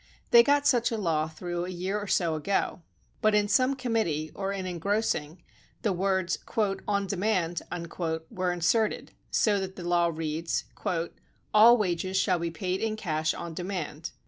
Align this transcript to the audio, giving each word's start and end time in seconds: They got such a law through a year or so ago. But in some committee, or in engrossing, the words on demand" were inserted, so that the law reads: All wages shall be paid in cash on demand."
They 0.31 0.41
got 0.41 0.65
such 0.65 0.89
a 0.89 0.97
law 0.97 1.27
through 1.27 1.63
a 1.65 1.69
year 1.69 1.99
or 1.99 2.07
so 2.07 2.33
ago. 2.33 2.81
But 3.21 3.35
in 3.35 3.47
some 3.47 3.75
committee, 3.75 4.31
or 4.33 4.51
in 4.51 4.65
engrossing, 4.65 5.43
the 5.83 5.93
words 5.93 6.39
on 6.87 7.05
demand" 7.05 7.61
were 8.31 8.51
inserted, 8.51 9.11
so 9.29 9.59
that 9.59 9.75
the 9.75 9.87
law 9.87 10.07
reads: 10.11 10.63
All 11.53 11.77
wages 11.77 12.17
shall 12.17 12.39
be 12.39 12.49
paid 12.49 12.81
in 12.81 12.95
cash 12.95 13.35
on 13.35 13.53
demand." 13.53 14.09